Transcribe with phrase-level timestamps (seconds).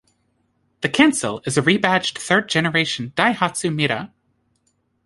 [0.81, 4.11] The Kancil is a rebadged third generation Daihatsu Mira.